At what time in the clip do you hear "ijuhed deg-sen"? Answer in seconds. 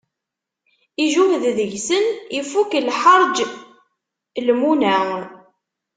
1.03-2.05